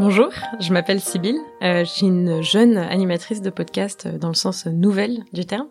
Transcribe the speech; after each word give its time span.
Bonjour, 0.00 0.32
je 0.60 0.72
m'appelle 0.72 0.98
Sybille. 0.98 1.38
Euh, 1.60 1.84
je 1.84 1.90
suis 1.90 2.06
une 2.06 2.40
jeune 2.40 2.78
animatrice 2.78 3.42
de 3.42 3.50
podcast 3.50 4.08
dans 4.08 4.28
le 4.28 4.34
sens 4.34 4.64
nouvelle 4.64 5.24
du 5.34 5.44
terme. 5.44 5.68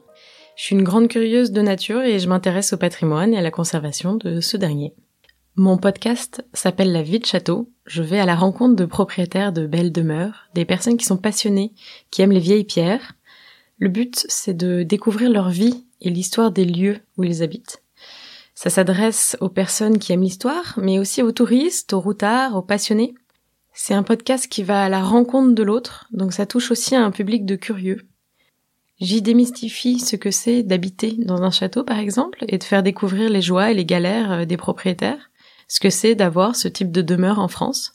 Je 0.55 0.65
suis 0.65 0.75
une 0.75 0.83
grande 0.83 1.07
curieuse 1.07 1.51
de 1.51 1.63
nature 1.63 2.03
et 2.03 2.19
je 2.19 2.29
m'intéresse 2.29 2.71
au 2.73 2.77
patrimoine 2.77 3.33
et 3.33 3.39
à 3.39 3.41
la 3.41 3.49
conservation 3.49 4.13
de 4.13 4.39
ce 4.39 4.55
dernier. 4.55 4.93
Mon 5.55 5.79
podcast 5.79 6.45
s'appelle 6.53 6.91
La 6.91 7.01
vie 7.01 7.17
de 7.17 7.25
château. 7.25 7.71
Je 7.87 8.03
vais 8.03 8.19
à 8.19 8.27
la 8.27 8.35
rencontre 8.35 8.75
de 8.75 8.85
propriétaires 8.85 9.51
de 9.51 9.65
belles 9.65 9.91
demeures, 9.91 10.47
des 10.53 10.63
personnes 10.63 10.97
qui 10.97 11.05
sont 11.05 11.17
passionnées, 11.17 11.73
qui 12.11 12.21
aiment 12.21 12.31
les 12.31 12.39
vieilles 12.39 12.65
pierres. 12.65 13.13
Le 13.79 13.89
but, 13.89 14.27
c'est 14.29 14.53
de 14.53 14.83
découvrir 14.83 15.31
leur 15.31 15.49
vie 15.49 15.87
et 16.01 16.11
l'histoire 16.11 16.51
des 16.51 16.65
lieux 16.65 16.99
où 17.17 17.23
ils 17.23 17.41
habitent. 17.41 17.81
Ça 18.53 18.69
s'adresse 18.69 19.37
aux 19.41 19.49
personnes 19.49 19.97
qui 19.97 20.13
aiment 20.13 20.21
l'histoire, 20.21 20.75
mais 20.77 20.99
aussi 20.99 21.23
aux 21.23 21.31
touristes, 21.31 21.93
aux 21.93 21.99
routards, 21.99 22.55
aux 22.55 22.61
passionnés. 22.61 23.15
C'est 23.81 23.93
un 23.93 24.03
podcast 24.03 24.47
qui 24.49 24.63
va 24.63 24.83
à 24.83 24.89
la 24.89 25.01
rencontre 25.01 25.55
de 25.55 25.63
l'autre, 25.63 26.05
donc 26.11 26.33
ça 26.33 26.45
touche 26.45 26.69
aussi 26.69 26.95
à 26.95 27.01
un 27.01 27.11
public 27.11 27.45
de 27.45 27.55
curieux. 27.55 28.09
J'y 28.99 29.21
démystifie 29.21 29.99
ce 29.99 30.17
que 30.17 30.31
c'est 30.31 30.63
d'habiter 30.63 31.15
dans 31.17 31.43
un 31.43 31.49
château, 31.49 31.85
par 31.85 31.97
exemple, 31.97 32.43
et 32.49 32.57
de 32.57 32.63
faire 32.65 32.83
découvrir 32.83 33.29
les 33.29 33.41
joies 33.41 33.71
et 33.71 33.73
les 33.73 33.85
galères 33.85 34.31
euh, 34.33 34.45
des 34.45 34.57
propriétaires, 34.57 35.31
ce 35.69 35.79
que 35.79 35.89
c'est 35.89 36.13
d'avoir 36.13 36.57
ce 36.57 36.67
type 36.67 36.91
de 36.91 37.01
demeure 37.01 37.39
en 37.39 37.47
France. 37.47 37.93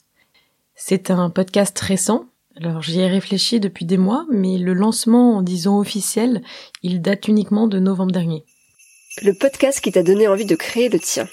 C'est 0.73 1.11
un 1.11 1.29
podcast 1.29 1.77
récent, 1.77 2.25
alors 2.59 2.81
j'y 2.81 3.01
ai 3.01 3.07
réfléchi 3.07 3.59
depuis 3.59 3.85
des 3.85 3.97
mois, 3.97 4.25
mais 4.31 4.57
le 4.57 4.73
lancement, 4.73 5.43
disons 5.43 5.77
officiel, 5.77 6.41
il 6.81 6.99
date 7.03 7.27
uniquement 7.27 7.67
de 7.67 7.77
novembre 7.77 8.11
dernier. 8.11 8.43
Le 9.21 9.33
podcast 9.33 9.81
qui 9.81 9.91
t'a 9.91 10.01
donné 10.01 10.27
envie 10.27 10.45
de 10.45 10.55
créer 10.55 10.89
le 10.89 10.99
tien. 10.99 11.27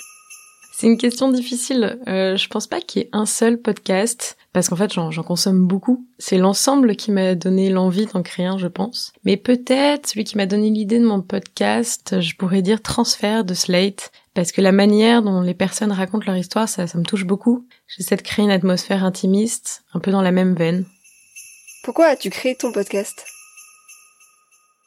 C'est 0.83 0.89
une 0.89 0.99
question 0.99 1.31
difficile. 1.31 2.01
Euh, 2.09 2.37
je 2.37 2.49
pense 2.49 2.67
pas 2.67 2.81
qu'il 2.81 3.03
y 3.03 3.05
ait 3.05 3.11
un 3.13 3.25
seul 3.25 3.57
podcast, 3.57 4.37
parce 4.53 4.69
qu'en 4.69 4.75
fait, 4.75 4.93
j'en 4.93 5.13
consomme 5.23 5.65
beaucoup. 5.65 6.09
C'est 6.19 6.39
l'ensemble 6.39 6.97
qui 6.97 7.13
m'a 7.13 7.37
donné 7.37 7.71
l'envie 7.71 8.07
d'en 8.07 8.25
créer 8.25 8.47
un, 8.47 8.59
je 8.59 8.67
pense. 8.67 9.13
Mais 9.25 9.37
peut-être 9.37 10.09
celui 10.09 10.25
qui 10.25 10.37
m'a 10.37 10.47
donné 10.47 10.71
l'idée 10.71 10.99
de 10.99 11.07
mon 11.07 11.23
podcast, 11.23 12.21
je 12.21 12.35
pourrais 12.35 12.63
dire 12.63 12.83
transfert 12.83 13.45
de 13.45 13.55
Slate, 13.55 14.11
parce 14.35 14.51
que 14.51 14.61
la 14.61 14.73
manière 14.73 15.23
dont 15.23 15.41
les 15.41 15.55
personnes 15.55 15.93
racontent 15.93 16.27
leur 16.27 16.37
histoire, 16.37 16.69
ça, 16.69 16.89
ça 16.89 16.99
me 16.99 17.05
touche 17.05 17.27
beaucoup. 17.27 17.65
J'essaie 17.87 18.17
de 18.17 18.23
créer 18.23 18.45
une 18.45 18.51
atmosphère 18.51 19.05
intimiste, 19.05 19.85
un 19.95 20.01
peu 20.01 20.11
dans 20.11 20.21
la 20.21 20.33
même 20.33 20.57
veine. 20.57 20.85
Pourquoi 21.85 22.07
as-tu 22.07 22.29
créé 22.29 22.57
ton 22.57 22.73
podcast? 22.73 23.25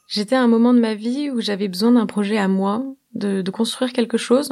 J'étais 0.08 0.36
à 0.36 0.42
un 0.42 0.46
moment 0.46 0.74
de 0.74 0.78
ma 0.78 0.94
vie 0.94 1.30
où 1.30 1.40
j'avais 1.40 1.68
besoin 1.68 1.92
d'un 1.92 2.04
projet 2.04 2.36
à 2.36 2.48
moi, 2.48 2.84
de, 3.14 3.40
de 3.40 3.50
construire 3.50 3.94
quelque 3.94 4.18
chose, 4.18 4.50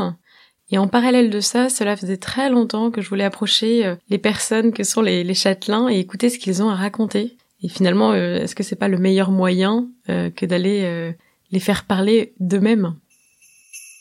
et 0.71 0.79
en 0.79 0.89
parallèle 0.89 1.31
de 1.31 1.41
ça, 1.41 1.69
cela 1.69 1.97
faisait 1.97 2.17
très 2.17 2.49
longtemps 2.49 2.91
que 2.91 3.03
je 3.03 3.09
voulais 3.09 3.25
approcher 3.25 3.85
euh, 3.85 3.97
les 4.09 4.19
personnes 4.19 4.73
que 4.73 4.83
sont 4.83 5.03
les, 5.03 5.23
les 5.23 5.35
châtelains 5.35 5.89
et 5.89 5.99
écouter 5.99 6.31
ce 6.31 6.39
qu'ils 6.39 6.63
ont 6.63 6.71
à 6.71 6.75
raconter. 6.75 7.37
Et 7.63 7.69
finalement, 7.69 8.13
euh, 8.13 8.39
est-ce 8.39 8.55
que 8.55 8.63
c'est 8.63 8.77
pas 8.77 8.89
le 8.89 8.99
meilleur 8.99 9.31
moyen 9.31 9.89
euh, 10.09 10.31
que 10.31 10.47
d'aller 10.47 11.15
les 11.51 11.61
faire 11.61 11.85
parler 11.85 12.35
d'eux-mêmes? 12.41 12.95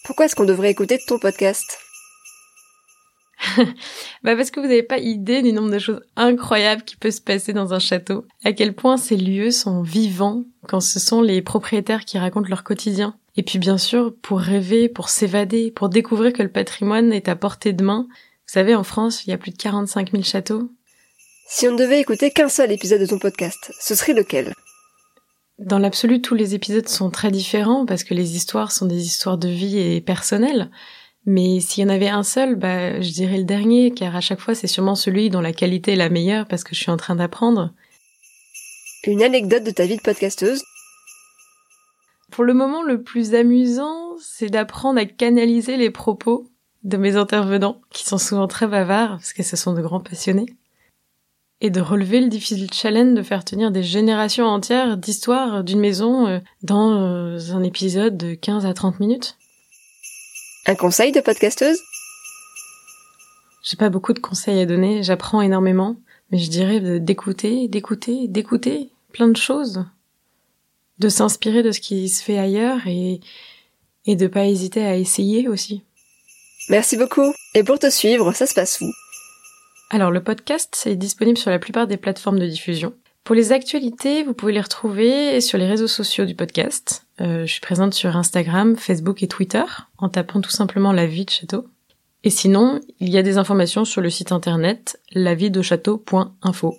Pourquoi 0.06 0.26
est-ce 0.26 0.36
qu'on 0.36 0.46
devrait 0.46 0.72
écouter 0.72 1.00
ton 1.06 1.20
podcast? 1.20 1.78
Bah 4.24 4.38
parce 4.38 4.52
que 4.52 4.62
vous 4.62 4.68
n'avez 4.68 4.84
pas 4.84 5.00
idée 5.00 5.42
du 5.42 5.52
nombre 5.52 5.70
de 5.70 5.80
choses 5.80 6.02
incroyables 6.16 6.84
qui 6.84 6.96
peut 6.96 7.12
se 7.12 7.20
passer 7.20 7.52
dans 7.52 7.74
un 7.74 7.80
château. 7.80 8.26
À 8.46 8.54
quel 8.54 8.74
point 8.74 8.96
ces 8.96 9.18
lieux 9.18 9.52
sont 9.52 9.82
vivants 9.82 10.46
quand 10.70 10.80
ce 10.80 10.98
sont 10.98 11.22
les 11.22 11.42
propriétaires 11.42 12.06
qui 12.06 12.18
racontent 12.18 12.48
leur 12.48 12.64
quotidien. 12.64 13.18
Et 13.36 13.44
puis 13.44 13.60
bien 13.60 13.78
sûr, 13.78 14.14
pour 14.22 14.40
rêver, 14.40 14.90
pour 14.90 15.10
s'évader, 15.10 15.72
pour 15.72 15.90
découvrir 15.90 16.34
que 16.34 16.44
le 16.44 16.52
patrimoine 16.52 17.12
est 17.12 17.28
à 17.28 17.36
portée 17.36 17.74
de 17.74 17.84
main. 17.84 18.08
Vous 18.10 18.54
savez, 18.54 18.76
en 18.76 18.84
France, 18.84 19.26
il 19.26 19.32
y 19.32 19.34
a 19.34 19.38
plus 19.38 19.52
de 19.52 19.58
45 19.58 20.12
000 20.12 20.24
châteaux. 20.24 20.70
Si 21.48 21.68
on 21.68 21.72
ne 21.72 21.78
devait 21.78 22.00
écouter 22.00 22.32
qu'un 22.32 22.50
seul 22.50 22.72
épisode 22.72 23.02
de 23.02 23.06
ton 23.06 23.20
podcast, 23.20 23.74
ce 23.80 23.96
serait 23.96 24.14
lequel? 24.14 24.54
Dans 25.60 25.80
l'absolu, 25.80 26.22
tous 26.22 26.36
les 26.36 26.56
épisodes 26.56 26.88
sont 26.88 27.10
très 27.10 27.32
différents 27.32 27.86
parce 27.86 28.04
que 28.04 28.14
les 28.14 28.36
histoires 28.36 28.72
sont 28.72 28.86
des 28.86 29.06
histoires 29.06 29.38
de 29.38 29.50
vie 29.50 29.80
et 29.80 30.02
personnelles. 30.02 30.70
Mais 31.26 31.60
s'il 31.60 31.84
y 31.84 31.88
en 31.88 31.90
avait 31.90 32.10
un 32.10 32.24
seul, 32.24 32.56
bah, 32.56 33.00
je 33.02 33.12
dirais 33.12 33.38
le 33.38 33.46
dernier, 33.46 33.92
car 33.92 34.16
à 34.16 34.22
chaque 34.22 34.42
fois, 34.42 34.56
c'est 34.56 34.68
sûrement 34.68 34.96
celui 34.96 35.30
dont 35.30 35.42
la 35.42 35.54
qualité 35.54 35.94
est 35.94 35.98
la 35.98 36.10
meilleure 36.10 36.48
parce 36.48 36.64
que 36.64 36.76
je 36.76 36.82
suis 36.82 36.92
en 36.92 36.98
train 36.98 37.16
d'apprendre. 37.16 37.72
Une 39.06 39.24
anecdote 39.24 39.64
de 39.64 39.72
ta 39.72 39.86
vie 39.86 39.98
de 39.98 40.02
podcasteuse? 40.02 40.64
Pour 42.34 42.44
le 42.44 42.56
moment, 42.56 42.82
le 42.82 43.04
plus 43.04 43.36
amusant, 43.36 44.18
c'est 44.20 44.50
d'apprendre 44.50 45.00
à 45.00 45.06
canaliser 45.06 45.78
les 45.78 45.92
propos 45.92 46.50
de 46.84 46.98
mes 46.98 47.16
intervenants, 47.16 47.80
qui 47.92 48.06
sont 48.06 48.18
souvent 48.18 48.48
très 48.48 48.66
bavards, 48.66 49.18
parce 49.18 49.34
que 49.34 49.44
ce 49.44 49.56
sont 49.56 49.74
de 49.74 49.84
grands 49.84 50.00
passionnés, 50.00 50.48
et 51.62 51.70
de 51.70 51.80
relever 51.80 52.22
le 52.22 52.30
difficile 52.30 52.74
challenge 52.74 53.14
de 53.14 53.22
faire 53.22 53.46
tenir 53.46 53.70
des 53.70 53.84
générations 53.84 54.48
entières 54.48 54.98
d'histoires 54.98 55.64
d'une 55.64 55.80
maison 55.80 56.26
euh, 56.26 56.40
dans 56.64 57.04
euh, 57.04 57.38
un 57.54 57.62
épisode 57.62 58.18
de 58.18 58.34
15 58.34 58.66
à 58.66 58.74
30 58.74 59.00
minutes. 59.00 59.38
Un 60.66 60.74
conseil 60.74 61.12
de 61.12 61.22
podcasteuse? 61.22 61.78
J'ai 63.62 63.78
pas 63.78 63.90
beaucoup 63.90 64.14
de 64.14 64.20
conseils 64.20 64.60
à 64.60 64.66
donner, 64.66 65.04
j'apprends 65.04 65.42
énormément, 65.42 65.98
mais 66.32 66.40
je 66.40 66.50
dirais 66.50 67.00
d'écouter, 67.00 67.68
d'écouter, 67.68 68.28
d'écouter 68.28 68.90
plein 69.12 69.28
de 69.28 69.38
choses 69.38 69.86
de 71.04 71.10
s'inspirer 71.10 71.64
de 71.64 71.72
ce 71.72 71.80
qui 71.80 72.10
se 72.10 72.24
fait 72.24 72.38
ailleurs 72.38 72.88
et, 72.88 73.20
et 74.06 74.16
de 74.16 74.28
pas 74.28 74.46
hésiter 74.46 74.84
à 74.84 74.96
essayer 74.96 75.48
aussi. 75.48 75.84
Merci 76.70 76.98
beaucoup. 76.98 77.34
Et 77.54 77.64
pour 77.64 77.78
te 77.78 77.90
suivre, 77.90 78.34
ça 78.34 78.48
se 78.48 78.54
passe 78.54 78.80
où? 78.82 78.92
Alors 79.90 80.12
le 80.12 80.24
podcast 80.24 80.84
est 80.86 80.96
disponible 80.96 81.38
sur 81.38 81.52
la 81.52 81.60
plupart 81.60 81.88
des 81.88 81.98
plateformes 81.98 82.40
de 82.40 82.48
diffusion. 82.48 82.94
Pour 83.24 83.36
les 83.36 83.52
actualités, 83.52 84.24
vous 84.24 84.34
pouvez 84.34 84.54
les 84.54 84.62
retrouver 84.62 85.40
sur 85.40 85.58
les 85.58 85.68
réseaux 85.68 85.88
sociaux 85.88 86.26
du 86.26 86.36
podcast. 86.36 87.06
Euh, 87.22 87.46
je 87.46 87.52
suis 87.52 87.62
présente 87.62 87.94
sur 87.94 88.18
Instagram, 88.18 88.76
Facebook 88.76 89.24
et 89.24 89.28
Twitter 89.28 89.64
en 89.98 90.10
tapant 90.10 90.42
tout 90.42 90.50
simplement 90.50 90.92
la 90.92 91.06
vie 91.06 91.26
de 91.26 91.30
château. 91.30 91.68
Et 92.24 92.30
sinon, 92.30 92.80
il 93.00 93.10
y 93.10 93.18
a 93.18 93.24
des 93.24 93.38
informations 93.38 93.86
sur 93.86 94.02
le 94.02 94.10
site 94.10 94.32
internet 94.32 95.00
lavidechâteau.info. 95.12 96.78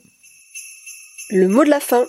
Le 1.30 1.48
mot 1.48 1.64
de 1.64 1.70
la 1.70 1.80
fin 1.80 2.04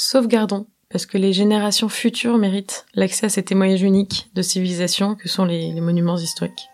sauvegardons, 0.00 0.66
parce 0.88 1.04
que 1.04 1.18
les 1.18 1.34
générations 1.34 1.90
futures 1.90 2.38
méritent 2.38 2.86
l'accès 2.94 3.26
à 3.26 3.28
ces 3.28 3.42
témoignages 3.42 3.82
uniques 3.82 4.30
de 4.34 4.40
civilisation 4.40 5.14
que 5.14 5.28
sont 5.28 5.44
les, 5.44 5.78
monuments 5.80 6.16
historiques. 6.16 6.68